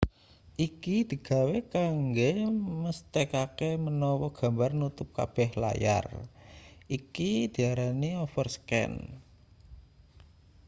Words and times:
iki 0.67 0.95
digawe 1.09 1.57
kanggo 1.73 2.31
mesthekake 2.83 3.69
menawa 3.85 4.27
gambar 4.39 4.71
nutup 4.79 5.09
kabeh 5.17 5.49
layar 5.61 6.05
iki 6.97 7.31
diarani 7.53 8.09
overscan 8.25 8.91